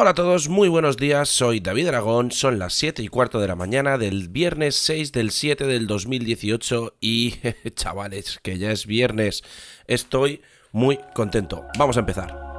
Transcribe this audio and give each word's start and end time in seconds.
Hola 0.00 0.12
a 0.12 0.14
todos, 0.14 0.48
muy 0.48 0.70
buenos 0.70 0.96
días, 0.96 1.28
soy 1.28 1.60
David 1.60 1.88
Aragón, 1.88 2.30
son 2.30 2.58
las 2.58 2.72
7 2.72 3.02
y 3.02 3.08
cuarto 3.08 3.38
de 3.38 3.48
la 3.48 3.54
mañana 3.54 3.98
del 3.98 4.30
viernes 4.30 4.74
6 4.76 5.12
del 5.12 5.30
7 5.30 5.66
del 5.66 5.86
2018 5.86 6.96
y 7.02 7.34
chavales, 7.74 8.40
que 8.42 8.56
ya 8.56 8.72
es 8.72 8.86
viernes, 8.86 9.42
estoy 9.86 10.40
muy 10.72 10.98
contento. 11.12 11.66
Vamos 11.76 11.98
a 11.98 12.00
empezar. 12.00 12.49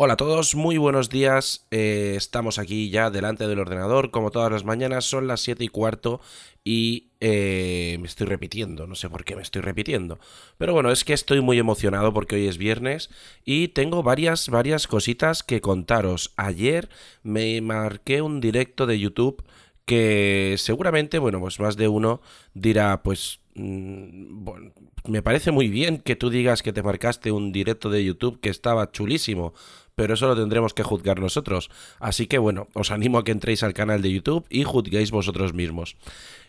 Hola 0.00 0.12
a 0.12 0.16
todos, 0.16 0.54
muy 0.54 0.78
buenos 0.78 1.08
días. 1.08 1.66
Eh, 1.72 2.14
estamos 2.16 2.60
aquí 2.60 2.88
ya 2.88 3.10
delante 3.10 3.48
del 3.48 3.58
ordenador, 3.58 4.12
como 4.12 4.30
todas 4.30 4.52
las 4.52 4.64
mañanas, 4.64 5.04
son 5.06 5.26
las 5.26 5.40
7 5.40 5.64
y 5.64 5.68
cuarto 5.68 6.20
y 6.62 7.08
eh, 7.18 7.96
me 8.00 8.06
estoy 8.06 8.28
repitiendo, 8.28 8.86
no 8.86 8.94
sé 8.94 9.10
por 9.10 9.24
qué 9.24 9.34
me 9.34 9.42
estoy 9.42 9.60
repitiendo. 9.60 10.20
Pero 10.56 10.72
bueno, 10.72 10.92
es 10.92 11.02
que 11.02 11.14
estoy 11.14 11.40
muy 11.40 11.58
emocionado 11.58 12.14
porque 12.14 12.36
hoy 12.36 12.46
es 12.46 12.58
viernes 12.58 13.10
y 13.44 13.68
tengo 13.68 14.04
varias, 14.04 14.50
varias 14.50 14.86
cositas 14.86 15.42
que 15.42 15.60
contaros. 15.60 16.32
Ayer 16.36 16.88
me 17.24 17.60
marqué 17.60 18.22
un 18.22 18.40
directo 18.40 18.86
de 18.86 19.00
YouTube 19.00 19.42
que 19.84 20.54
seguramente, 20.58 21.18
bueno, 21.18 21.40
pues 21.40 21.58
más 21.58 21.76
de 21.76 21.88
uno 21.88 22.20
dirá, 22.54 23.02
pues 23.02 23.40
bueno, 23.58 24.72
me 25.06 25.22
parece 25.22 25.50
muy 25.50 25.68
bien 25.68 25.98
que 25.98 26.16
tú 26.16 26.30
digas 26.30 26.62
que 26.62 26.72
te 26.72 26.82
marcaste 26.82 27.32
un 27.32 27.52
directo 27.52 27.90
de 27.90 28.04
YouTube 28.04 28.40
que 28.40 28.48
estaba 28.48 28.90
chulísimo, 28.92 29.52
pero 29.94 30.14
eso 30.14 30.28
lo 30.28 30.36
tendremos 30.36 30.74
que 30.74 30.82
juzgar 30.82 31.20
nosotros. 31.20 31.70
Así 31.98 32.26
que 32.26 32.38
bueno, 32.38 32.68
os 32.74 32.90
animo 32.90 33.18
a 33.18 33.24
que 33.24 33.32
entréis 33.32 33.62
al 33.62 33.74
canal 33.74 34.00
de 34.00 34.12
YouTube 34.12 34.46
y 34.48 34.64
juzguéis 34.64 35.10
vosotros 35.10 35.54
mismos. 35.54 35.96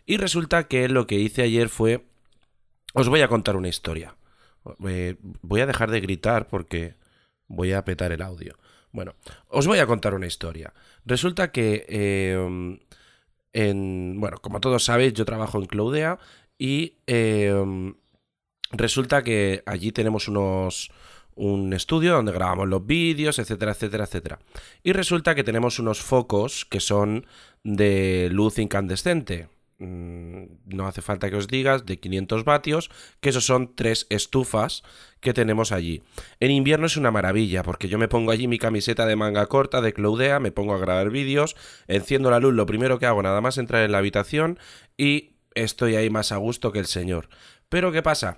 Y 0.05 0.17
resulta 0.17 0.67
que 0.67 0.87
lo 0.87 1.07
que 1.07 1.19
hice 1.19 1.41
ayer 1.41 1.69
fue... 1.69 2.05
Os 2.93 3.09
voy 3.09 3.21
a 3.21 3.27
contar 3.27 3.55
una 3.55 3.67
historia. 3.67 4.15
Eh, 4.87 5.15
voy 5.41 5.61
a 5.61 5.65
dejar 5.65 5.91
de 5.91 5.99
gritar 5.99 6.47
porque 6.47 6.95
voy 7.47 7.73
a 7.73 7.85
petar 7.85 8.11
el 8.11 8.21
audio. 8.21 8.55
Bueno, 8.91 9.15
os 9.47 9.67
voy 9.67 9.79
a 9.79 9.87
contar 9.87 10.13
una 10.13 10.27
historia. 10.27 10.73
Resulta 11.05 11.51
que... 11.51 11.85
Em, 11.89 12.79
en, 13.51 14.19
bueno, 14.19 14.37
como 14.37 14.59
todos 14.59 14.83
sabéis, 14.83 15.13
yo 15.13 15.25
trabajo 15.25 15.57
en 15.57 15.65
Cloudea 15.65 16.19
y 16.59 16.97
em, 17.07 17.95
resulta 18.71 19.23
que 19.23 19.63
allí 19.65 19.91
tenemos 19.91 20.27
unos, 20.27 20.91
un 21.33 21.73
estudio 21.73 22.13
donde 22.13 22.33
grabamos 22.33 22.67
los 22.67 22.85
vídeos, 22.85 23.39
etcétera, 23.39 23.71
etcétera, 23.71 24.03
etcétera. 24.03 24.39
Y 24.83 24.91
resulta 24.91 25.33
que 25.33 25.45
tenemos 25.45 25.79
unos 25.79 26.01
focos 26.01 26.65
que 26.65 26.81
son 26.81 27.25
de 27.63 28.27
luz 28.31 28.59
incandescente. 28.59 29.47
Mm, 29.77 30.43
no 30.65 30.87
hace 30.87 31.01
falta 31.01 31.29
que 31.29 31.37
os 31.37 31.47
digas, 31.47 31.85
de 31.85 31.97
500 31.97 32.43
vatios, 32.43 32.91
que 33.21 33.29
esos 33.29 33.45
son 33.45 33.73
tres 33.75 34.05
estufas 34.09 34.83
que 35.21 35.33
tenemos 35.33 35.71
allí. 35.71 36.03
En 36.41 36.51
invierno 36.51 36.87
es 36.87 36.97
una 36.97 37.11
maravilla, 37.11 37.63
porque 37.63 37.87
yo 37.87 37.97
me 37.97 38.09
pongo 38.09 38.31
allí 38.31 38.49
mi 38.49 38.59
camiseta 38.59 39.05
de 39.05 39.15
manga 39.15 39.45
corta 39.45 39.79
de 39.79 39.93
Cloudea, 39.93 40.41
me 40.41 40.51
pongo 40.51 40.73
a 40.73 40.79
grabar 40.79 41.09
vídeos, 41.09 41.55
enciendo 41.87 42.29
la 42.29 42.41
luz, 42.41 42.53
lo 42.53 42.65
primero 42.65 42.99
que 42.99 43.05
hago 43.05 43.23
nada 43.23 43.39
más 43.39 43.57
entrar 43.57 43.85
en 43.85 43.93
la 43.93 43.99
habitación 43.99 44.59
y 44.97 45.38
estoy 45.55 45.95
ahí 45.95 46.09
más 46.09 46.31
a 46.31 46.37
gusto 46.37 46.71
que 46.71 46.79
el 46.79 46.85
señor. 46.85 47.29
Pero 47.69 47.91
¿qué 47.91 48.01
pasa? 48.01 48.37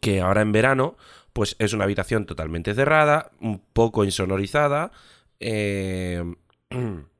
Que 0.00 0.20
ahora 0.20 0.42
en 0.42 0.52
verano 0.52 0.96
pues 1.32 1.54
es 1.58 1.74
una 1.74 1.84
habitación 1.84 2.24
totalmente 2.24 2.74
cerrada, 2.74 3.30
un 3.40 3.58
poco 3.58 4.04
insonorizada. 4.04 4.90
Eh, 5.38 6.24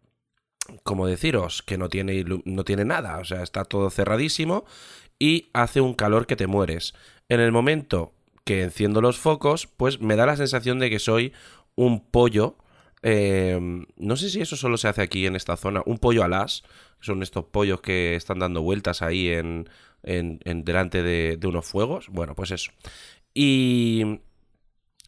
como 0.82 1.06
deciros, 1.06 1.62
que 1.62 1.78
no 1.78 1.88
tiene, 1.88 2.24
no 2.44 2.64
tiene 2.64 2.84
nada, 2.84 3.18
o 3.18 3.24
sea, 3.24 3.42
está 3.42 3.64
todo 3.64 3.90
cerradísimo 3.90 4.64
y 5.18 5.48
hace 5.52 5.80
un 5.80 5.94
calor 5.94 6.26
que 6.26 6.36
te 6.36 6.46
mueres. 6.46 6.94
En 7.28 7.40
el 7.40 7.52
momento 7.52 8.12
que 8.44 8.62
enciendo 8.62 9.00
los 9.00 9.18
focos, 9.18 9.66
pues 9.66 10.00
me 10.00 10.16
da 10.16 10.26
la 10.26 10.36
sensación 10.36 10.78
de 10.78 10.90
que 10.90 10.98
soy 10.98 11.32
un 11.74 12.00
pollo. 12.00 12.56
Eh, 13.08 13.56
no 13.96 14.16
sé 14.16 14.28
si 14.30 14.40
eso 14.40 14.56
solo 14.56 14.76
se 14.76 14.88
hace 14.88 15.00
aquí 15.00 15.26
en 15.26 15.36
esta 15.36 15.56
zona. 15.56 15.80
Un 15.86 15.98
pollo 15.98 16.24
alas. 16.24 16.64
Son 17.00 17.22
estos 17.22 17.44
pollos 17.44 17.80
que 17.80 18.16
están 18.16 18.40
dando 18.40 18.62
vueltas 18.62 19.00
ahí 19.00 19.28
en, 19.28 19.68
en, 20.02 20.64
delante 20.64 21.04
de, 21.04 21.36
de, 21.36 21.46
unos 21.46 21.66
fuegos. 21.66 22.08
Bueno, 22.08 22.34
pues 22.34 22.50
eso. 22.50 22.72
Y 23.32 24.00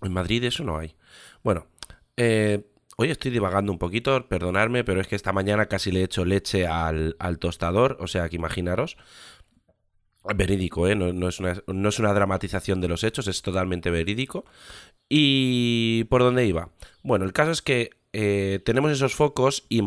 en 0.02 0.12
Madrid 0.12 0.44
eso 0.44 0.62
no 0.62 0.78
hay. 0.78 0.94
Bueno, 1.42 1.66
eh, 2.16 2.70
hoy 2.96 3.10
estoy 3.10 3.32
divagando 3.32 3.72
un 3.72 3.78
poquito, 3.78 4.28
perdonadme, 4.28 4.84
pero 4.84 5.00
es 5.00 5.08
que 5.08 5.16
esta 5.16 5.32
mañana 5.32 5.66
casi 5.66 5.90
le 5.90 6.00
he 6.00 6.04
hecho 6.04 6.24
leche 6.24 6.66
al, 6.68 7.16
tostador, 7.40 7.96
o 8.00 8.06
sea 8.06 8.28
que 8.28 8.36
imaginaros. 8.36 8.96
Verídico, 10.36 10.86
¿eh? 10.86 10.94
No, 10.94 11.28
es 11.28 11.40
una, 11.40 11.62
no, 11.66 11.88
es 11.88 11.98
una, 11.98 12.12
dramatización 12.12 12.80
de 12.80 12.88
los 12.88 13.02
hechos, 13.02 13.28
es 13.28 13.40
totalmente 13.40 13.90
verídico. 13.90 14.44
¿Y 15.08 16.04
por 16.04 16.22
dónde 16.22 16.46
iba? 16.46 16.70
Bueno, 17.02 17.24
el 17.24 17.32
caso 17.32 17.50
es 17.50 17.62
que 17.62 17.90
eh, 18.12 18.60
tenemos 18.64 18.90
esos 18.92 19.14
focos 19.14 19.66
y, 19.68 19.82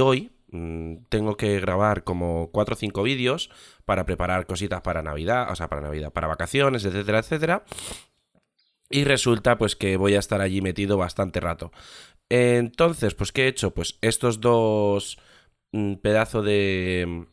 hoy 0.00 0.32
mm, 0.50 0.96
tengo 1.08 1.36
que 1.36 1.60
grabar 1.60 2.04
como 2.04 2.50
4 2.52 2.74
o 2.74 2.76
5 2.76 3.02
vídeos 3.02 3.50
para 3.84 4.06
preparar 4.06 4.46
cositas 4.46 4.80
para 4.82 5.02
Navidad, 5.02 5.50
o 5.50 5.56
sea, 5.56 5.68
para 5.68 5.82
Navidad, 5.82 6.12
para 6.12 6.26
vacaciones, 6.26 6.84
etcétera, 6.84 7.20
etcétera. 7.20 7.64
Y 8.90 9.04
resulta 9.04 9.58
pues 9.58 9.76
que 9.76 9.96
voy 9.96 10.14
a 10.14 10.18
estar 10.18 10.40
allí 10.40 10.60
metido 10.60 10.96
bastante 10.96 11.40
rato. 11.40 11.72
Entonces, 12.28 13.14
pues 13.14 13.32
¿qué 13.32 13.44
he 13.44 13.48
hecho? 13.48 13.72
Pues 13.72 13.98
estos 14.00 14.40
dos 14.40 15.18
mm, 15.72 15.94
pedazos 15.96 16.44
de 16.44 17.26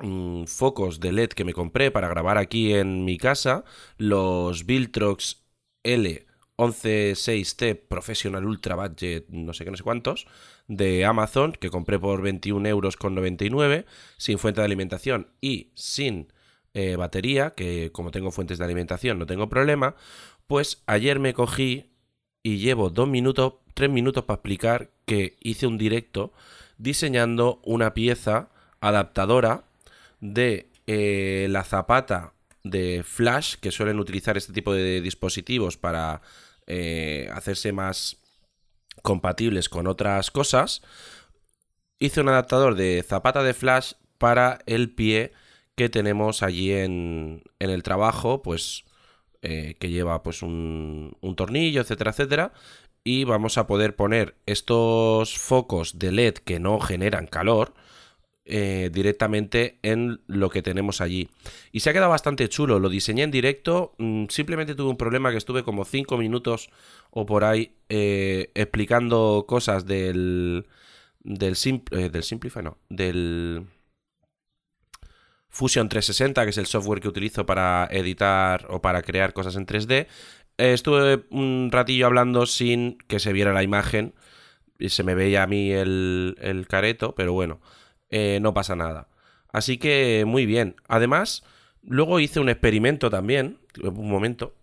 mm, 0.00 0.44
focos 0.44 1.00
de 1.00 1.12
LED 1.12 1.30
que 1.30 1.44
me 1.44 1.54
compré 1.54 1.90
para 1.90 2.08
grabar 2.08 2.38
aquí 2.38 2.74
en 2.74 3.04
mi 3.04 3.18
casa, 3.18 3.64
los 3.98 4.66
Viltrox 4.66 5.44
L 5.84 6.31
116T 6.58 7.80
Professional 7.88 8.44
Ultra 8.44 8.76
Budget, 8.76 9.28
no 9.28 9.52
sé 9.52 9.64
qué, 9.64 9.70
no 9.70 9.76
sé 9.76 9.82
cuántos, 9.82 10.26
de 10.68 11.04
Amazon, 11.04 11.52
que 11.52 11.70
compré 11.70 11.98
por 11.98 12.22
21 12.22 12.68
euros 12.68 12.96
con 12.96 13.14
99, 13.14 13.86
sin 14.16 14.38
fuente 14.38 14.60
de 14.60 14.66
alimentación 14.66 15.28
y 15.40 15.70
sin 15.74 16.32
eh, 16.74 16.96
batería, 16.96 17.50
que 17.50 17.90
como 17.92 18.10
tengo 18.10 18.30
fuentes 18.30 18.58
de 18.58 18.64
alimentación 18.64 19.18
no 19.18 19.26
tengo 19.26 19.48
problema, 19.48 19.94
pues 20.46 20.82
ayer 20.86 21.18
me 21.18 21.34
cogí 21.34 21.90
y 22.42 22.58
llevo 22.58 22.90
dos 22.90 23.08
minutos, 23.08 23.54
tres 23.74 23.90
minutos 23.90 24.24
para 24.24 24.36
explicar 24.36 24.90
que 25.04 25.36
hice 25.40 25.66
un 25.66 25.78
directo 25.78 26.32
diseñando 26.78 27.60
una 27.64 27.94
pieza 27.94 28.50
adaptadora 28.80 29.64
de 30.20 30.68
eh, 30.86 31.46
la 31.50 31.62
zapata 31.64 32.32
de 32.64 33.02
flash 33.04 33.56
que 33.56 33.72
suelen 33.72 33.98
utilizar 33.98 34.36
este 34.36 34.52
tipo 34.52 34.72
de 34.72 35.00
dispositivos 35.00 35.76
para 35.76 36.22
eh, 36.66 37.28
hacerse 37.32 37.72
más 37.72 38.18
compatibles 39.02 39.68
con 39.68 39.86
otras 39.86 40.30
cosas, 40.30 40.82
hice 41.98 42.20
un 42.20 42.28
adaptador 42.28 42.74
de 42.74 43.04
zapata 43.06 43.42
de 43.42 43.54
flash 43.54 43.92
para 44.18 44.58
el 44.66 44.94
pie 44.94 45.32
que 45.74 45.88
tenemos 45.88 46.42
allí 46.42 46.72
en, 46.72 47.42
en 47.58 47.70
el 47.70 47.82
trabajo, 47.82 48.42
pues 48.42 48.84
eh, 49.40 49.74
que 49.80 49.90
lleva 49.90 50.22
pues 50.22 50.42
un, 50.42 51.16
un 51.20 51.36
tornillo, 51.36 51.80
etcétera, 51.80 52.12
etcétera. 52.12 52.52
Y 53.04 53.24
vamos 53.24 53.58
a 53.58 53.66
poder 53.66 53.96
poner 53.96 54.36
estos 54.46 55.36
focos 55.36 55.98
de 55.98 56.12
LED 56.12 56.34
que 56.34 56.60
no 56.60 56.78
generan 56.78 57.26
calor, 57.26 57.74
eh, 58.54 58.90
directamente 58.92 59.78
en 59.80 60.20
lo 60.26 60.50
que 60.50 60.60
tenemos 60.60 61.00
allí. 61.00 61.30
Y 61.72 61.80
se 61.80 61.88
ha 61.88 61.94
quedado 61.94 62.10
bastante 62.10 62.50
chulo, 62.50 62.78
lo 62.80 62.90
diseñé 62.90 63.22
en 63.22 63.30
directo, 63.30 63.94
mm, 63.96 64.26
simplemente 64.28 64.74
tuve 64.74 64.90
un 64.90 64.98
problema 64.98 65.30
que 65.30 65.38
estuve 65.38 65.62
como 65.62 65.86
5 65.86 66.18
minutos 66.18 66.68
o 67.10 67.24
por 67.24 67.44
ahí 67.44 67.74
eh, 67.88 68.50
explicando 68.54 69.46
cosas 69.48 69.86
del, 69.86 70.66
del, 71.20 71.56
eh, 71.92 72.10
del 72.10 72.22
Simplify, 72.22 72.62
no, 72.62 72.76
del 72.90 73.64
Fusion 75.48 75.88
360, 75.88 76.44
que 76.44 76.50
es 76.50 76.58
el 76.58 76.66
software 76.66 77.00
que 77.00 77.08
utilizo 77.08 77.46
para 77.46 77.88
editar 77.90 78.66
o 78.68 78.82
para 78.82 79.00
crear 79.00 79.32
cosas 79.32 79.56
en 79.56 79.64
3D. 79.64 80.08
estuve 80.58 81.24
un 81.30 81.70
ratillo 81.72 82.04
hablando 82.04 82.44
sin 82.44 82.98
que 83.08 83.18
se 83.18 83.32
viera 83.32 83.54
la 83.54 83.62
imagen 83.62 84.12
y 84.78 84.90
se 84.90 85.04
me 85.04 85.14
veía 85.14 85.42
a 85.42 85.46
mí 85.46 85.72
el, 85.72 86.36
el 86.38 86.68
careto, 86.68 87.14
pero 87.14 87.32
bueno. 87.32 87.62
Eh, 88.12 88.38
no 88.40 88.54
pasa 88.54 88.76
nada. 88.76 89.08
Así 89.48 89.78
que 89.78 90.24
muy 90.26 90.46
bien. 90.46 90.76
Además, 90.86 91.42
luego 91.82 92.20
hice 92.20 92.38
un 92.38 92.48
experimento 92.48 93.10
también. 93.10 93.58
Un 93.82 94.08
momento. 94.08 94.54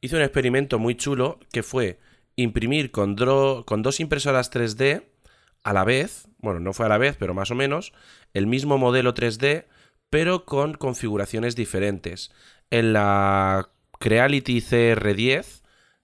Hice 0.00 0.16
un 0.16 0.22
experimento 0.22 0.80
muy 0.80 0.96
chulo 0.96 1.38
que 1.52 1.62
fue 1.62 2.00
imprimir 2.36 2.90
con, 2.90 3.14
con 3.64 3.82
dos 3.82 4.00
impresoras 4.00 4.50
3D 4.50 5.04
a 5.62 5.72
la 5.72 5.84
vez, 5.84 6.28
bueno, 6.38 6.60
no 6.60 6.72
fue 6.72 6.86
a 6.86 6.88
la 6.88 6.98
vez, 6.98 7.16
pero 7.16 7.32
más 7.32 7.50
o 7.50 7.54
menos, 7.54 7.92
el 8.34 8.46
mismo 8.46 8.76
modelo 8.76 9.14
3D, 9.14 9.64
pero 10.10 10.44
con 10.44 10.74
configuraciones 10.74 11.56
diferentes. 11.56 12.32
En 12.70 12.92
la 12.92 13.70
Creality 13.98 14.58
CR10 14.60 15.62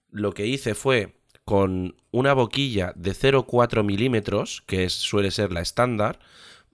lo 0.09 0.33
que 0.33 0.47
hice 0.47 0.73
fue 0.73 1.20
con 1.45 1.95
una 2.11 2.33
boquilla 2.33 2.93
de 2.95 3.11
0,4 3.11 3.83
milímetros, 3.83 4.63
que 4.67 4.89
suele 4.89 5.31
ser 5.31 5.51
la 5.51 5.61
estándar, 5.61 6.19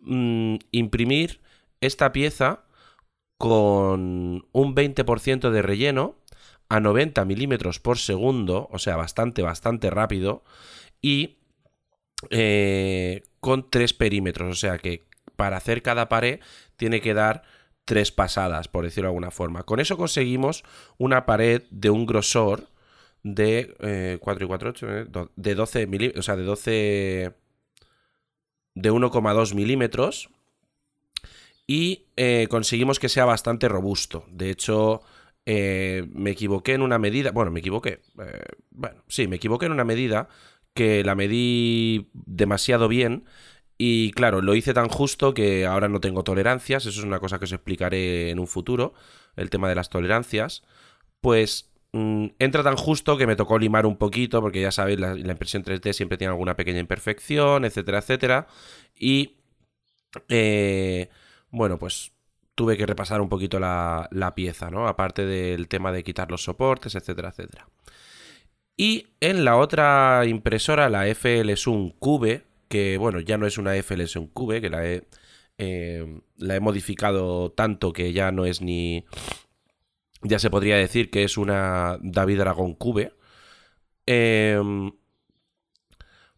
mm, 0.01 0.55
imprimir 0.71 1.41
esta 1.81 2.11
pieza 2.11 2.63
con 3.37 4.47
un 4.51 4.75
20% 4.75 5.51
de 5.51 5.61
relleno 5.61 6.15
a 6.69 6.79
90 6.79 7.23
milímetros 7.25 7.79
por 7.79 7.97
segundo, 7.97 8.67
o 8.71 8.79
sea, 8.79 8.95
bastante, 8.97 9.41
bastante 9.41 9.89
rápido, 9.89 10.43
y 11.01 11.37
eh, 12.29 13.23
con 13.39 13.69
tres 13.69 13.93
perímetros, 13.93 14.49
o 14.49 14.55
sea 14.55 14.77
que 14.79 15.07
para 15.35 15.57
hacer 15.57 15.83
cada 15.83 16.09
pared 16.09 16.39
tiene 16.75 16.99
que 16.99 17.13
dar 17.13 17.43
tres 17.85 18.11
pasadas, 18.11 18.67
por 18.67 18.83
decirlo 18.83 19.07
de 19.07 19.11
alguna 19.11 19.31
forma. 19.31 19.63
Con 19.63 19.79
eso 19.79 19.97
conseguimos 19.97 20.63
una 20.97 21.25
pared 21.25 21.63
de 21.69 21.89
un 21.89 22.05
grosor 22.05 22.67
de 23.35 24.17
4 24.21 24.43
eh, 24.43 24.45
y 24.45 24.47
4, 24.47 24.69
8, 24.69 24.87
eh, 24.89 25.05
de 25.35 25.55
12 25.55 25.87
milímetros, 25.87 26.19
o 26.19 26.23
sea, 26.23 26.35
de 26.35 26.43
12, 26.43 27.33
de 28.75 28.91
1,2 28.91 29.53
milímetros 29.55 30.29
y 31.65 32.05
eh, 32.15 32.47
conseguimos 32.49 32.99
que 32.99 33.09
sea 33.09 33.25
bastante 33.25 33.67
robusto. 33.67 34.25
De 34.29 34.49
hecho, 34.49 35.01
me 35.45 36.31
equivoqué 36.31 36.73
en 36.73 36.81
una 36.81 36.99
medida, 36.99 37.31
bueno, 37.31 37.51
me 37.51 37.61
equivoqué, 37.61 38.01
bueno, 38.69 39.03
sí, 39.07 39.27
me 39.27 39.37
equivoqué 39.37 39.65
en 39.67 39.71
una 39.71 39.85
medida 39.85 40.27
que 40.73 41.03
la 41.03 41.15
medí 41.15 42.09
demasiado 42.13 42.89
bien 42.89 43.23
y 43.77 44.11
claro, 44.11 44.41
lo 44.41 44.55
hice 44.55 44.73
tan 44.73 44.89
justo 44.89 45.33
que 45.33 45.65
ahora 45.65 45.87
no 45.87 46.01
tengo 46.01 46.23
tolerancias, 46.23 46.85
eso 46.85 46.99
es 46.99 47.05
una 47.05 47.19
cosa 47.19 47.39
que 47.39 47.45
os 47.45 47.53
explicaré 47.53 48.29
en 48.29 48.39
un 48.39 48.47
futuro, 48.47 48.93
el 49.35 49.49
tema 49.49 49.69
de 49.69 49.75
las 49.75 49.89
tolerancias. 49.89 50.63
Pues 51.21 51.71
Mm, 51.97 52.35
entra 52.37 52.61
tan 52.61 52.75
justo 52.75 53.17
que 53.17 53.25
me 53.25 53.35
tocó 53.35 53.57
limar 53.57 53.87
un 53.87 53.97
poquito, 53.97 54.39
porque 54.39 54.61
ya 54.61 54.71
sabéis, 54.71 54.99
la, 54.99 55.15
impresión 55.17 55.63
3D 55.63 55.93
siempre 55.93 56.17
tiene 56.17 56.31
alguna 56.31 56.55
pequeña 56.55 56.79
imperfección, 56.79 57.65
etcétera, 57.65 57.99
etcétera. 57.99 58.47
Y 58.95 59.37
eh, 60.29 61.09
bueno, 61.49 61.79
pues 61.79 62.11
tuve 62.53 62.77
que 62.77 62.85
repasar 62.85 63.19
un 63.21 63.29
poquito 63.29 63.59
la, 63.59 64.33
pieza, 64.35 64.69
¿no? 64.69 64.87
Aparte 64.87 65.25
del 65.25 65.67
tema 65.67 65.91
de 65.91 66.03
quitar 66.03 66.29
los 66.29 66.43
soportes, 66.43 66.93
etcétera, 66.95 67.29
etcétera. 67.29 67.67
Y 68.77 69.07
en 69.19 69.43
la 69.43 69.57
otra 69.57 70.23
impresora, 70.27 70.89
la 70.89 71.05
FLSUN 71.15 71.91
Cube, 71.97 72.43
que 72.69 72.97
bueno, 72.97 73.19
ya 73.21 73.37
no 73.37 73.47
es 73.47 73.57
una 73.57 73.73
FLSUN 73.81 74.27
Cube, 74.27 74.61
que 74.61 74.69
la 74.69 74.83
eh, 75.59 76.21
la 76.37 76.55
he 76.55 76.59
modificado 76.59 77.51
tanto 77.51 77.91
que 77.91 78.13
ya 78.13 78.31
no 78.31 78.45
es 78.45 78.61
ni 78.61 79.05
ya 80.21 80.39
se 80.39 80.49
podría 80.49 80.77
decir 80.77 81.09
que 81.09 81.23
es 81.23 81.37
una 81.37 81.97
David 82.01 82.39
Dragon 82.39 82.73
Cube. 82.73 83.13
Em, 84.05 84.91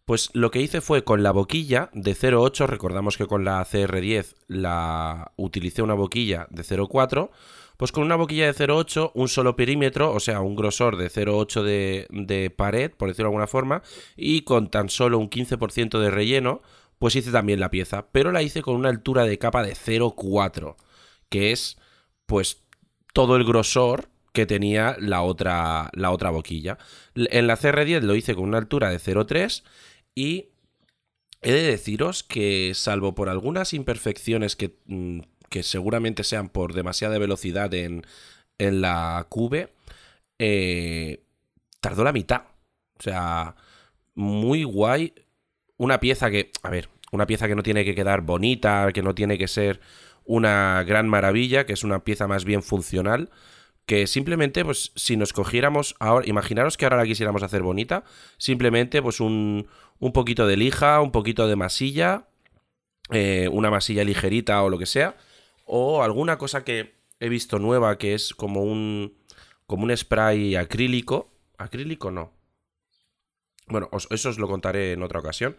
pues 0.05 0.31
lo 0.33 0.49
que 0.49 0.59
hice 0.59 0.81
fue 0.81 1.03
con 1.03 1.21
la 1.21 1.31
boquilla 1.31 1.91
de 1.93 2.15
0.8, 2.15 2.65
recordamos 2.65 3.15
que 3.15 3.27
con 3.27 3.45
la 3.45 3.63
CR10 3.63 4.33
la 4.47 5.33
utilicé 5.35 5.83
una 5.83 5.93
boquilla 5.93 6.47
de 6.49 6.63
0.4, 6.63 7.29
pues 7.77 7.91
con 7.91 8.03
una 8.03 8.15
boquilla 8.15 8.51
de 8.51 8.55
0.8, 8.55 9.11
un 9.13 9.27
solo 9.27 9.55
perímetro, 9.55 10.11
o 10.11 10.19
sea, 10.19 10.41
un 10.41 10.55
grosor 10.55 10.97
de 10.97 11.11
0.8 11.11 11.61
de, 11.61 12.07
de, 12.09 12.49
pared, 12.49 12.91
por 12.91 13.07
decirlo 13.07 13.27
de 13.27 13.33
alguna 13.33 13.47
forma, 13.47 13.83
y 14.17 14.41
con 14.41 14.71
tan 14.71 14.89
solo 14.89 15.19
un 15.19 15.29
15% 15.29 15.99
de 15.99 16.09
relleno, 16.09 16.61
pues 16.97 17.15
hice 17.15 17.31
también 17.31 17.59
la 17.59 17.69
pieza, 17.69 18.07
pero 18.11 18.31
la 18.31 18.41
hice 18.41 18.61
con 18.63 18.75
una 18.75 18.89
altura 18.89 19.25
de 19.25 19.37
capa 19.37 19.63
de 19.63 19.73
0.4, 19.73 20.75
que 21.29 21.51
es 21.51 21.77
pues 22.25 22.63
todo 23.19 23.35
el 23.35 23.43
grosor 23.43 24.07
que 24.31 24.45
tenía 24.45 24.95
la 24.97 25.23
otra, 25.23 25.89
la 25.91 26.11
otra 26.11 26.29
boquilla. 26.29 26.77
En 27.15 27.47
la 27.47 27.57
CR10 27.57 27.99
lo 27.99 28.15
hice 28.15 28.33
con 28.33 28.45
una 28.45 28.59
altura 28.59 28.89
de 28.89 28.97
0,3 28.97 29.63
y 30.15 30.51
he 31.41 31.51
de 31.51 31.63
deciros 31.63 32.23
que 32.23 32.71
salvo 32.75 33.15
por 33.15 33.27
algunas 33.27 33.73
imperfecciones 33.73 34.55
que, 34.55 34.77
mm, 34.85 35.19
que 35.49 35.63
seguramente 35.63 36.23
sean 36.23 36.47
por 36.47 36.73
demasiada 36.73 37.17
velocidad 37.17 37.73
en, 37.73 38.05
en 38.57 38.79
la 38.79 39.25
cube, 39.27 39.73
eh, 40.37 41.21
tardó 41.81 42.05
la 42.05 42.13
mitad. 42.13 42.43
O 42.99 43.03
sea, 43.03 43.57
muy 44.15 44.63
guay. 44.63 45.13
Una 45.75 45.99
pieza 45.99 46.31
que, 46.31 46.51
a 46.63 46.69
ver, 46.69 46.87
una 47.11 47.27
pieza 47.27 47.49
que 47.49 47.55
no 47.55 47.63
tiene 47.63 47.83
que 47.83 47.95
quedar 47.95 48.21
bonita, 48.21 48.93
que 48.93 49.03
no 49.03 49.13
tiene 49.13 49.37
que 49.37 49.49
ser 49.49 49.81
una 50.29 50.83
gran 50.83 51.09
maravilla, 51.09 51.65
que 51.65 51.73
es 51.73 51.83
una 51.83 52.03
pieza 52.03 52.27
más 52.27 52.45
bien 52.45 52.61
funcional, 52.61 53.31
que 53.87 54.05
simplemente, 54.05 54.63
pues, 54.63 54.91
si 54.95 55.17
nos 55.17 55.33
cogiéramos 55.33 55.95
ahora, 55.99 56.27
imaginaros 56.29 56.77
que 56.77 56.85
ahora 56.85 56.97
la 56.97 57.05
quisiéramos 57.05 57.41
hacer 57.41 57.63
bonita, 57.63 58.03
simplemente, 58.37 59.01
pues, 59.01 59.21
un, 59.21 59.67
un 59.97 60.13
poquito 60.13 60.45
de 60.45 60.55
lija, 60.55 61.01
un 61.01 61.11
poquito 61.11 61.47
de 61.47 61.55
masilla, 61.55 62.27
eh, 63.09 63.49
una 63.51 63.71
masilla 63.71 64.03
ligerita 64.03 64.61
o 64.61 64.69
lo 64.69 64.77
que 64.77 64.85
sea, 64.85 65.17
o 65.65 66.03
alguna 66.03 66.37
cosa 66.37 66.63
que 66.63 66.93
he 67.19 67.27
visto 67.27 67.57
nueva 67.57 67.97
que 67.97 68.13
es 68.13 68.35
como 68.35 68.61
un, 68.61 69.17
como 69.65 69.85
un 69.85 69.97
spray 69.97 70.55
acrílico, 70.57 71.31
acrílico 71.57 72.11
no. 72.11 72.33
Bueno, 73.65 73.89
eso 73.91 74.29
os 74.29 74.37
lo 74.37 74.47
contaré 74.47 74.93
en 74.93 75.01
otra 75.01 75.21
ocasión 75.21 75.57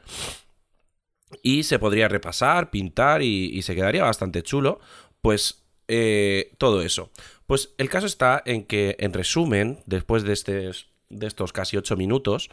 y 1.42 1.62
se 1.62 1.78
podría 1.78 2.08
repasar, 2.08 2.70
pintar 2.70 3.22
y, 3.22 3.62
se 3.62 3.74
quedaría 3.74 4.04
bastante 4.04 4.42
chulo. 4.42 4.80
Pues 5.20 5.64
eh, 5.88 6.52
todo 6.58 6.82
eso. 6.82 7.10
Pues 7.46 7.74
el 7.78 7.88
caso 7.88 8.06
está 8.06 8.42
en 8.44 8.64
que, 8.64 8.96
en 8.98 9.12
resumen, 9.12 9.80
después 9.86 10.22
de, 10.22 10.74
de 11.08 11.26
estos 11.26 11.52
casi 11.52 11.76
8 11.76 11.96
minutos, 11.96 12.50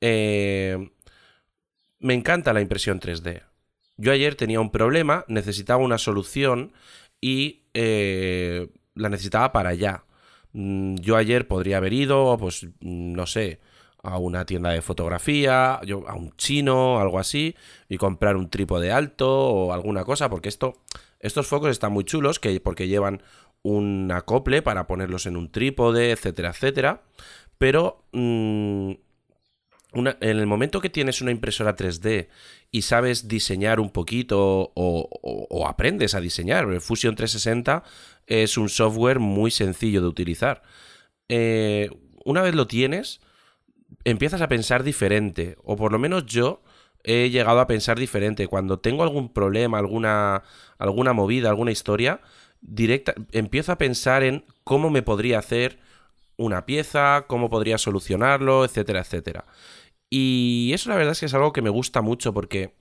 eh, 0.00 0.90
me 1.98 2.14
encanta 2.14 2.52
la 2.52 2.60
impresión 2.60 3.00
3D. 3.00 3.42
Yo 3.96 4.12
ayer 4.12 4.34
tenía 4.34 4.60
un 4.60 4.70
problema, 4.70 5.24
necesitaba 5.28 5.84
una 5.84 5.98
solución 5.98 6.72
y 7.20 7.64
eh, 7.74 8.68
la 8.94 9.10
necesitaba 9.10 9.52
para 9.52 9.70
allá. 9.70 10.04
Mm, 10.52 10.96
yo 10.96 11.16
ayer 11.16 11.46
podría 11.46 11.76
haber 11.76 11.92
ido, 11.92 12.36
pues, 12.38 12.66
no 12.80 13.26
sé, 13.26 13.60
a 14.02 14.18
una 14.18 14.44
tienda 14.46 14.70
de 14.70 14.82
fotografía, 14.82 15.74
a 15.74 16.14
un 16.14 16.32
chino, 16.36 17.00
algo 17.00 17.18
así, 17.18 17.54
y 17.88 17.96
comprar 17.96 18.36
un 18.36 18.48
trípode 18.48 18.92
alto 18.92 19.28
o 19.28 19.72
alguna 19.72 20.04
cosa, 20.04 20.30
porque 20.30 20.48
esto, 20.48 20.78
estos 21.18 21.46
focos 21.46 21.70
están 21.70 21.92
muy 21.92 22.04
chulos, 22.04 22.38
que, 22.38 22.60
porque 22.60 22.88
llevan 22.88 23.22
un 23.62 24.10
acople 24.12 24.62
para 24.62 24.86
ponerlos 24.86 25.26
en 25.26 25.36
un 25.36 25.50
trípode, 25.50 26.12
etcétera, 26.12 26.50
etcétera. 26.50 27.02
Pero 27.58 28.04
mm, 28.12 28.92
en 29.92 30.16
el 30.20 30.46
momento 30.46 30.80
que 30.80 30.88
tienes 30.88 31.20
una 31.20 31.30
impresora 31.30 31.76
3D 31.76 32.28
y 32.70 32.82
sabes 32.82 33.28
diseñar 33.28 33.80
un 33.80 33.90
poquito 33.90 34.72
o, 34.74 35.66
aprendes 35.66 36.14
a 36.14 36.20
diseñar, 36.20 36.80
Fusion 36.80 37.16
360 37.16 37.82
es 38.26 38.56
un 38.56 38.68
software 38.68 39.18
muy 39.18 39.50
sencillo 39.50 40.00
de 40.00 40.08
utilizar. 40.08 40.62
Eh, 41.28 41.90
una 42.24 42.42
vez 42.42 42.54
lo 42.54 42.66
tienes, 42.66 43.20
empiezas 44.04 44.40
a 44.40 44.48
pensar 44.48 44.82
diferente, 44.82 45.56
o 45.64 45.76
por 45.76 45.92
lo 45.92 45.98
menos 45.98 46.26
yo 46.26 46.62
he 47.02 47.30
llegado 47.30 47.60
a 47.60 47.66
pensar 47.66 47.98
diferente. 47.98 48.46
Cuando 48.46 48.78
tengo 48.78 49.02
algún 49.02 49.32
problema, 49.32 49.78
alguna, 49.78 50.42
alguna 50.78 51.12
movida, 51.12 51.48
alguna 51.48 51.70
historia, 51.70 52.20
directa, 52.60 53.14
empiezo 53.32 53.72
a 53.72 53.78
pensar 53.78 54.22
en 54.22 54.44
cómo 54.64 54.90
me 54.90 55.02
podría 55.02 55.38
hacer 55.38 55.78
una 56.36 56.66
pieza, 56.66 57.24
cómo 57.28 57.50
podría 57.50 57.78
solucionarlo, 57.78 58.64
etcétera, 58.64 59.00
etcétera. 59.00 59.46
Y 60.10 60.72
eso 60.74 60.90
la 60.90 60.96
verdad 60.96 61.12
es 61.12 61.20
que 61.20 61.26
es 61.26 61.34
algo 61.34 61.52
que 61.52 61.62
me 61.62 61.70
gusta 61.70 62.02
mucho 62.02 62.34
porque 62.34 62.74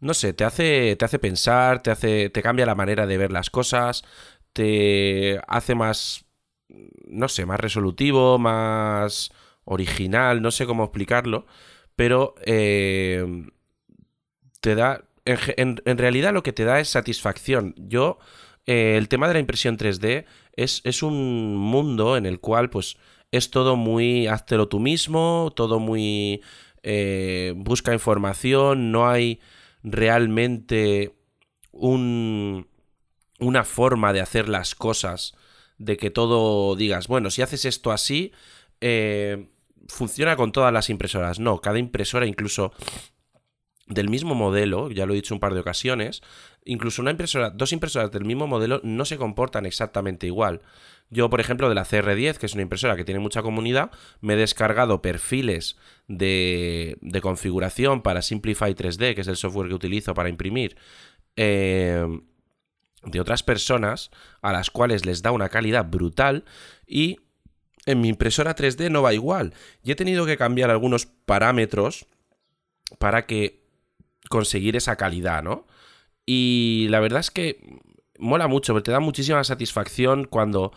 no 0.00 0.14
sé, 0.14 0.32
te 0.32 0.44
hace 0.44 0.96
te 0.96 1.04
hace 1.04 1.18
pensar, 1.18 1.82
te 1.82 1.90
hace 1.90 2.30
te 2.30 2.42
cambia 2.42 2.66
la 2.66 2.74
manera 2.74 3.06
de 3.06 3.18
ver 3.18 3.32
las 3.32 3.50
cosas, 3.50 4.04
te 4.52 5.40
hace 5.48 5.74
más 5.74 6.26
no 6.68 7.28
sé, 7.28 7.46
más 7.46 7.60
resolutivo, 7.60 8.38
más 8.38 9.32
original, 9.68 10.42
no 10.42 10.50
sé 10.50 10.66
cómo 10.66 10.84
explicarlo, 10.84 11.46
pero 11.94 12.34
eh, 12.44 13.46
te 14.60 14.74
da, 14.74 15.04
en, 15.24 15.98
realidad 15.98 16.32
lo 16.32 16.42
que 16.42 16.52
te 16.52 16.64
da 16.64 16.80
es 16.80 16.88
satisfacción. 16.88 17.74
Yo, 17.76 18.18
eh, 18.66 18.96
el 18.96 19.08
tema 19.08 19.28
de 19.28 19.34
la 19.34 19.40
impresión 19.40 19.76
3D 19.76 20.24
es, 20.54 20.80
es, 20.84 21.02
un 21.02 21.56
mundo 21.56 22.16
en 22.16 22.26
el 22.26 22.40
cual 22.40 22.70
pues 22.70 22.96
es 23.30 23.50
todo 23.50 23.76
muy 23.76 24.26
háztelo 24.26 24.68
tú 24.68 24.80
mismo, 24.80 25.52
todo 25.54 25.78
muy 25.78 26.40
eh, 26.82 27.52
busca 27.56 27.92
información, 27.92 28.90
no 28.90 29.08
hay 29.08 29.40
realmente 29.82 31.14
un, 31.72 32.68
una 33.38 33.64
forma 33.64 34.12
de 34.12 34.22
hacer 34.22 34.48
las 34.48 34.74
cosas, 34.74 35.34
de 35.76 35.96
que 35.96 36.10
todo 36.10 36.74
digas, 36.74 37.06
bueno, 37.06 37.30
si 37.30 37.42
haces 37.42 37.64
esto 37.66 37.92
así, 37.92 38.32
funciona 39.88 40.36
con 40.36 40.52
todas 40.52 40.72
las 40.72 40.90
impresoras. 40.90 41.38
No, 41.38 41.60
cada 41.60 41.78
impresora 41.78 42.26
incluso 42.26 42.72
del 43.86 44.08
mismo 44.08 44.34
modelo, 44.34 44.90
ya 44.90 45.06
lo 45.06 45.12
he 45.12 45.16
dicho 45.16 45.34
un 45.34 45.40
par 45.40 45.54
de 45.54 45.60
ocasiones, 45.60 46.20
incluso 46.64 47.00
una 47.00 47.10
impresora, 47.10 47.50
dos 47.50 47.72
impresoras 47.72 48.10
del 48.10 48.24
mismo 48.24 48.46
modelo 48.46 48.80
no 48.84 49.04
se 49.04 49.16
comportan 49.16 49.64
exactamente 49.66 50.26
igual. 50.26 50.60
Yo, 51.10 51.30
por 51.30 51.40
ejemplo, 51.40 51.70
de 51.70 51.74
la 51.74 51.86
CR10, 51.86 52.36
que 52.36 52.46
es 52.46 52.52
una 52.52 52.62
impresora 52.62 52.96
que 52.96 53.04
tiene 53.04 53.18
mucha 53.18 53.42
comunidad, 53.42 53.90
me 54.20 54.34
he 54.34 54.36
descargado 54.36 55.00
perfiles 55.00 55.78
de, 56.06 56.98
de 57.00 57.20
configuración 57.22 58.02
para 58.02 58.20
Simplify 58.20 58.74
3D, 58.74 59.14
que 59.14 59.22
es 59.22 59.28
el 59.28 59.36
software 59.36 59.68
que 59.68 59.74
utilizo 59.74 60.12
para 60.12 60.28
imprimir, 60.28 60.76
eh, 61.36 62.06
de 63.04 63.20
otras 63.20 63.42
personas 63.42 64.10
a 64.42 64.52
las 64.52 64.70
cuales 64.70 65.06
les 65.06 65.22
da 65.22 65.30
una 65.30 65.48
calidad 65.48 65.86
brutal 65.86 66.44
y 66.86 67.20
en 67.88 68.02
mi 68.02 68.08
impresora 68.08 68.54
3D 68.54 68.90
no 68.90 69.00
va 69.00 69.14
igual. 69.14 69.54
Y 69.82 69.92
he 69.92 69.96
tenido 69.96 70.26
que 70.26 70.36
cambiar 70.36 70.70
algunos 70.70 71.06
parámetros 71.06 72.06
para 72.98 73.24
que 73.24 73.64
conseguir 74.28 74.76
esa 74.76 74.96
calidad, 74.96 75.42
¿no? 75.42 75.66
Y 76.26 76.86
la 76.90 77.00
verdad 77.00 77.20
es 77.20 77.30
que 77.30 77.80
mola 78.18 78.46
mucho, 78.46 78.74
porque 78.74 78.84
te 78.84 78.92
da 78.92 79.00
muchísima 79.00 79.42
satisfacción 79.42 80.24
cuando 80.24 80.72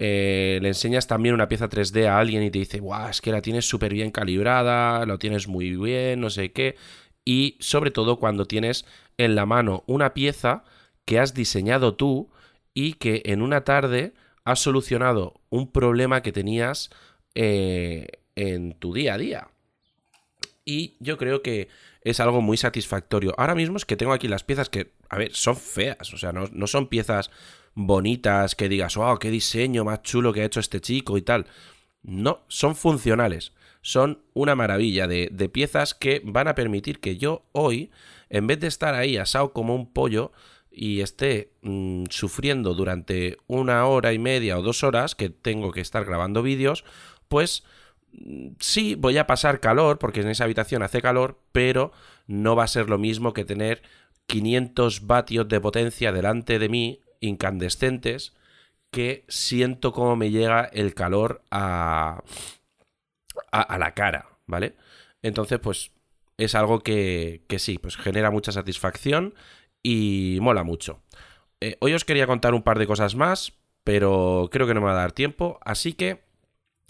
eh, 0.00 0.58
le 0.60 0.66
enseñas 0.66 1.06
también 1.06 1.36
una 1.36 1.46
pieza 1.46 1.68
3D 1.68 2.08
a 2.08 2.18
alguien 2.18 2.42
y 2.42 2.50
te 2.50 2.58
dice, 2.58 2.80
guau, 2.80 3.10
es 3.10 3.20
que 3.20 3.30
la 3.30 3.42
tienes 3.42 3.68
súper 3.68 3.94
bien 3.94 4.10
calibrada, 4.10 5.06
lo 5.06 5.20
tienes 5.20 5.46
muy 5.46 5.76
bien, 5.76 6.20
no 6.20 6.30
sé 6.30 6.50
qué. 6.50 6.74
Y 7.24 7.56
sobre 7.60 7.92
todo 7.92 8.18
cuando 8.18 8.46
tienes 8.46 8.86
en 9.18 9.36
la 9.36 9.46
mano 9.46 9.84
una 9.86 10.14
pieza 10.14 10.64
que 11.04 11.20
has 11.20 11.32
diseñado 11.32 11.94
tú 11.94 12.28
y 12.74 12.94
que 12.94 13.22
en 13.26 13.40
una 13.40 13.62
tarde 13.62 14.14
has 14.46 14.60
solucionado 14.60 15.34
un 15.50 15.70
problema 15.72 16.22
que 16.22 16.30
tenías 16.30 16.90
eh, 17.34 18.06
en 18.36 18.74
tu 18.74 18.94
día 18.94 19.14
a 19.14 19.18
día. 19.18 19.48
Y 20.64 20.94
yo 21.00 21.18
creo 21.18 21.42
que 21.42 21.68
es 22.02 22.20
algo 22.20 22.40
muy 22.40 22.56
satisfactorio. 22.56 23.34
Ahora 23.38 23.56
mismo 23.56 23.76
es 23.76 23.84
que 23.84 23.96
tengo 23.96 24.12
aquí 24.12 24.28
las 24.28 24.44
piezas 24.44 24.70
que, 24.70 24.92
a 25.08 25.18
ver, 25.18 25.34
son 25.34 25.56
feas, 25.56 26.14
o 26.14 26.16
sea, 26.16 26.32
no, 26.32 26.66
son 26.68 26.86
piezas 26.86 27.30
bonitas 27.74 28.54
que 28.54 28.68
digas, 28.68 28.96
wow, 28.96 29.18
qué 29.18 29.30
diseño 29.30 29.84
más 29.84 30.02
chulo 30.02 30.32
que 30.32 30.42
ha 30.42 30.46
hecho 30.46 30.60
este 30.60 30.80
chico 30.80 31.18
y 31.18 31.22
tal. 31.22 31.46
No, 32.02 32.44
son 32.46 32.76
funcionales. 32.76 33.52
Son 33.82 34.22
una 34.32 34.54
maravilla 34.54 35.08
de, 35.08 35.28
de 35.32 35.48
piezas 35.48 35.92
que 35.92 36.22
van 36.24 36.46
a 36.46 36.54
permitir 36.54 37.00
que 37.00 37.16
yo 37.16 37.46
hoy, 37.50 37.90
en 38.30 38.46
vez 38.46 38.60
de 38.60 38.68
estar 38.68 38.94
ahí 38.94 39.16
asado 39.16 39.52
como 39.52 39.74
un 39.74 39.92
pollo, 39.92 40.30
y 40.78 41.00
esté 41.00 41.50
mm, 41.62 42.04
sufriendo 42.10 42.74
durante 42.74 43.38
una 43.46 43.86
hora 43.86 44.12
y 44.12 44.18
media 44.18 44.58
o 44.58 44.62
dos 44.62 44.84
horas 44.84 45.14
que 45.14 45.30
tengo 45.30 45.72
que 45.72 45.80
estar 45.80 46.04
grabando 46.04 46.42
vídeos, 46.42 46.84
pues 47.28 47.64
mm, 48.12 48.48
sí 48.60 48.94
voy 48.94 49.16
a 49.16 49.26
pasar 49.26 49.60
calor 49.60 49.98
porque 49.98 50.20
en 50.20 50.28
esa 50.28 50.44
habitación 50.44 50.82
hace 50.82 51.00
calor, 51.00 51.40
pero 51.50 51.92
no 52.26 52.54
va 52.56 52.64
a 52.64 52.68
ser 52.68 52.90
lo 52.90 52.98
mismo 52.98 53.32
que 53.32 53.46
tener 53.46 53.82
500 54.26 55.06
vatios 55.06 55.48
de 55.48 55.60
potencia 55.62 56.12
delante 56.12 56.58
de 56.58 56.68
mí, 56.68 57.00
incandescentes, 57.20 58.34
que 58.90 59.24
siento 59.28 59.92
cómo 59.92 60.14
me 60.14 60.30
llega 60.30 60.64
el 60.64 60.92
calor 60.92 61.42
a, 61.50 62.22
a, 63.50 63.78
la 63.78 63.94
cara, 63.94 64.28
¿vale? 64.46 64.76
Entonces, 65.22 65.58
pues 65.58 65.90
es 66.36 66.54
algo 66.54 66.80
que, 66.80 67.42
que 67.48 67.58
sí, 67.58 67.78
pues 67.78 67.96
genera 67.96 68.30
mucha 68.30 68.52
satisfacción 68.52 69.34
y 69.88 70.40
mola 70.40 70.64
mucho. 70.64 71.00
Eh, 71.60 71.76
hoy 71.78 71.94
os 71.94 72.04
quería 72.04 72.26
contar 72.26 72.54
un 72.54 72.64
par 72.64 72.80
de 72.80 72.88
cosas 72.88 73.14
más, 73.14 73.52
pero 73.84 74.48
creo 74.50 74.66
que 74.66 74.74
no 74.74 74.80
me 74.80 74.86
va 74.86 74.94
a 74.94 75.02
dar 75.02 75.12
tiempo, 75.12 75.60
así 75.64 75.92
que 75.92 76.24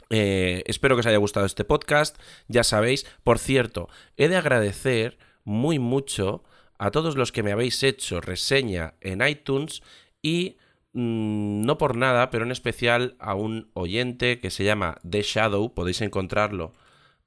eh, 0.09 0.62
espero 0.65 0.97
que 0.97 1.00
os 1.00 1.07
haya 1.07 1.19
gustado 1.19 1.45
este 1.45 1.67
podcast. 1.67 2.17
Ya 2.49 2.65
sabéis, 2.65 3.05
por 3.23 3.38
cierto, 3.38 3.91
he 4.17 4.29
de 4.29 4.37
agradecer 4.37 5.19
muy 5.45 5.79
mucho 5.79 6.43
a 6.79 6.91
todos 6.91 7.17
los 7.17 7.33
que 7.33 7.43
me 7.43 7.53
habéis 7.53 7.83
hecho 7.83 8.23
reseña 8.23 8.95
en 9.03 9.21
iTunes 9.21 9.83
y 10.23 10.57
mm, 10.95 11.67
no 11.67 11.76
por 11.76 11.99
nada, 11.99 12.31
pero 12.31 12.47
en 12.47 12.50
especial 12.50 13.17
a 13.19 13.35
un 13.35 13.71
oyente 13.75 14.41
que 14.41 14.49
se 14.49 14.65
llama 14.65 14.97
The 15.07 15.21
Shadow, 15.21 15.75
podéis 15.75 16.00
encontrarlo 16.00 16.73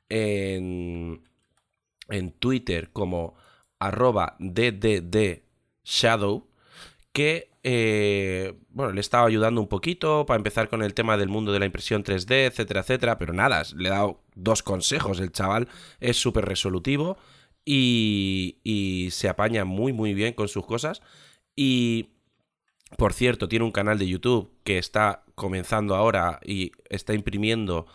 en, 0.09 1.29
en 2.09 2.31
Twitter 2.31 2.89
como 2.91 3.35
arroba 3.77 4.35
DDD 4.39 5.48
Shadow, 5.89 6.48
que 7.12 7.50
eh, 7.63 8.53
bueno, 8.69 8.93
le 8.93 9.01
estaba 9.01 9.27
ayudando 9.27 9.60
un 9.60 9.67
poquito 9.67 10.25
para 10.25 10.38
empezar 10.38 10.69
con 10.69 10.84
el 10.84 10.93
tema 10.93 11.17
del 11.17 11.29
mundo 11.29 11.51
de 11.51 11.60
la 11.60 11.65
impresión 11.65 12.03
3D, 12.03 12.46
etcétera, 12.46 12.81
etcétera, 12.81 13.17
pero 13.17 13.34
nada, 13.34 13.63
le 13.75 13.89
he 13.89 13.91
dado 13.91 14.22
dos 14.36 14.62
consejos, 14.63 15.19
el 15.19 15.31
chaval 15.31 15.67
es 16.00 16.17
súper 16.17 16.46
resolutivo 16.46 17.17
y, 17.65 19.10
se 19.12 19.27
apaña 19.27 19.65
muy, 19.65 19.91
muy 19.91 20.13
bien 20.13 20.34
con 20.34 20.48
sus 20.48 20.65
cosas 20.65 21.01
y... 21.55 22.12
Por 22.98 23.13
cierto, 23.13 23.48
tiene 23.48 23.65
un 23.65 23.72
canal 23.72 24.00
de 24.00 24.08
YouTube 24.08 24.51
que 24.63 24.79
está 24.79 25.24
comenzando 25.36 25.96
ahora 25.96 26.39
y 26.43 26.72
está 26.89 27.13
imprimiendo 27.13 27.86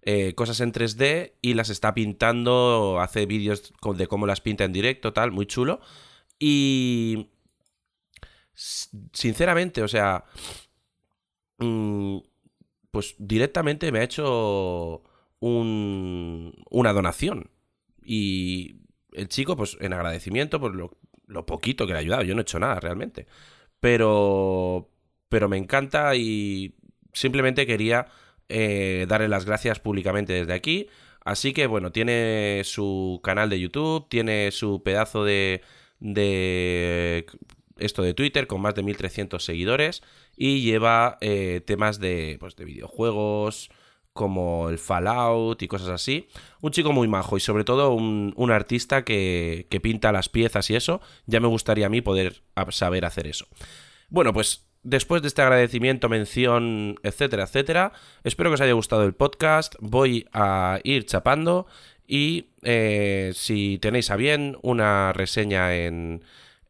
eh, 0.00 0.32
cosas 0.34 0.60
en 0.60 0.72
3D 0.72 1.34
y 1.42 1.52
las 1.52 1.68
está 1.68 1.92
pintando, 1.92 2.98
hace 2.98 3.26
vídeos 3.26 3.74
de 3.94 4.06
cómo 4.06 4.26
las 4.26 4.40
pinta 4.40 4.64
en 4.64 4.72
directo, 4.72 5.12
tal, 5.12 5.32
muy 5.32 5.44
chulo. 5.44 5.80
Y 6.38 7.28
sinceramente, 8.58 9.82
o 9.82 9.88
sea, 9.88 10.24
mm, 11.58 12.18
pues 12.90 13.14
directamente 13.18 13.92
me 13.92 14.00
ha 14.00 14.04
hecho 14.04 15.02
un, 15.40 16.54
una 16.70 16.92
donación. 16.92 17.50
Y 18.02 18.80
el 19.12 19.28
chico, 19.28 19.56
pues 19.56 19.76
en 19.80 19.92
agradecimiento 19.92 20.60
por 20.60 20.74
lo, 20.74 21.46
poquito 21.46 21.86
que 21.86 21.92
le 21.92 21.98
ha 21.98 22.00
ayudado, 22.00 22.22
yo 22.24 22.34
no 22.34 22.40
he 22.40 22.42
hecho 22.42 22.58
nada 22.58 22.80
realmente. 22.80 23.26
Pero, 23.80 24.90
pero 25.28 25.48
me 25.48 25.56
encanta 25.56 26.16
y 26.16 26.74
simplemente 27.12 27.66
quería 27.66 28.06
eh, 28.48 29.06
darle 29.08 29.28
las 29.28 29.44
gracias 29.44 29.78
públicamente 29.78 30.32
desde 30.32 30.54
aquí. 30.54 30.88
Así 31.24 31.52
que 31.52 31.66
bueno, 31.66 31.92
tiene 31.92 32.62
su 32.64 33.20
canal 33.22 33.50
de 33.50 33.60
YouTube, 33.60 34.08
tiene 34.08 34.50
su 34.50 34.82
pedazo 34.82 35.24
de, 35.24 35.62
de 36.00 37.26
esto 37.78 38.02
de 38.02 38.14
Twitter 38.14 38.46
con 38.46 38.60
más 38.60 38.74
de 38.74 38.82
1300 38.82 39.44
seguidores 39.44 40.02
y 40.36 40.62
lleva 40.62 41.18
eh, 41.20 41.60
temas 41.66 42.00
de, 42.00 42.36
pues, 42.40 42.56
de 42.56 42.64
videojuegos 42.64 43.70
como 44.12 44.68
el 44.68 44.78
Fallout 44.78 45.62
y 45.62 45.68
cosas 45.68 45.90
así. 45.90 46.28
Un 46.60 46.72
chico 46.72 46.92
muy 46.92 47.06
majo 47.06 47.36
y 47.36 47.40
sobre 47.40 47.64
todo 47.64 47.92
un, 47.92 48.50
artista 48.50 49.04
que, 49.04 49.66
que, 49.70 49.80
pinta 49.80 50.10
las 50.10 50.28
piezas 50.28 50.68
y 50.70 50.76
eso. 50.76 51.00
Ya 51.26 51.38
me 51.38 51.46
gustaría 51.46 51.86
a 51.86 51.88
mí 51.88 52.00
poder 52.00 52.42
saber 52.70 53.04
hacer 53.04 53.28
eso. 53.28 53.46
Bueno, 54.08 54.32
pues 54.32 54.68
después 54.82 55.22
de 55.22 55.28
este 55.28 55.42
agradecimiento, 55.42 56.08
mención, 56.08 56.96
etcétera, 57.02 57.44
etcétera, 57.44 57.92
espero 58.24 58.50
que 58.50 58.54
os 58.54 58.60
haya 58.60 58.72
gustado 58.72 59.04
el 59.04 59.14
podcast. 59.14 59.74
Voy 59.80 60.26
a 60.32 60.80
ir 60.82 61.04
chapando 61.06 61.66
y 62.06 62.50
eh, 62.62 63.32
si 63.34 63.78
tenéis 63.78 64.10
a 64.10 64.16
bien 64.16 64.56
una 64.62 65.12
reseña 65.12 65.76
en 65.76 66.24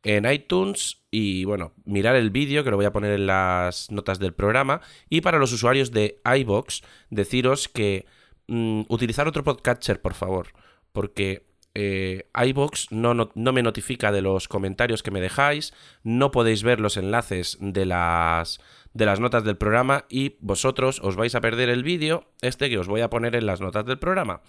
en 0.08 0.24
iTunes 0.30 1.02
y 1.10 1.44
bueno, 1.44 1.74
mirar 1.84 2.16
el 2.16 2.30
vídeo 2.30 2.64
que 2.64 2.70
lo 2.70 2.76
voy 2.76 2.86
a 2.86 2.92
poner 2.92 3.12
en 3.12 3.26
las 3.26 3.90
notas 3.90 4.18
del 4.18 4.32
programa 4.32 4.80
y 5.10 5.20
para 5.20 5.38
los 5.38 5.52
usuarios 5.52 5.90
de 5.90 6.22
iBox 6.24 6.80
deciros 7.10 7.68
que 7.68 8.06
mm, 8.46 8.82
utilizar 8.88 9.28
otro 9.28 9.44
podcatcher 9.44 10.00
por 10.00 10.14
favor, 10.14 10.48
porque 10.92 11.46
eh, 11.74 12.30
iBox 12.34 12.90
no, 12.90 13.12
no, 13.12 13.52
me 13.52 13.62
notifica 13.62 14.10
de 14.10 14.22
los 14.22 14.48
comentarios 14.48 15.02
que 15.02 15.10
me 15.10 15.20
dejáis, 15.20 15.74
no 16.02 16.30
podéis 16.30 16.62
ver 16.62 16.80
los 16.80 16.96
enlaces 16.96 17.58
de 17.60 17.84
las, 17.84 18.60
de 18.94 19.04
las 19.04 19.20
notas 19.20 19.44
del 19.44 19.58
programa 19.58 20.06
y 20.08 20.36
vosotros 20.40 21.00
os 21.04 21.16
vais 21.16 21.34
a 21.34 21.42
perder 21.42 21.68
el 21.68 21.82
vídeo 21.82 22.30
este 22.40 22.70
que 22.70 22.78
os 22.78 22.88
voy 22.88 23.02
a 23.02 23.10
poner 23.10 23.36
en 23.36 23.44
las 23.44 23.60
notas 23.60 23.84
del 23.84 23.98
programa. 23.98 24.40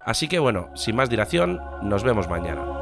Así 0.00 0.26
que 0.26 0.38
bueno, 0.38 0.70
sin 0.74 0.96
más 0.96 1.10
dilación, 1.10 1.60
nos 1.82 2.02
vemos 2.02 2.28
mañana. 2.28 2.81